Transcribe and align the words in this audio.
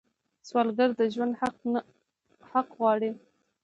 سوالګر 0.47 0.89
د 0.99 1.01
ژوند 1.13 1.33
حق 2.51 2.67
غواړي 2.77 3.11